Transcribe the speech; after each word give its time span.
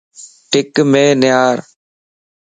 ٽکَ 0.51 0.73
مَ 0.91 0.93
نارَ 1.21 1.57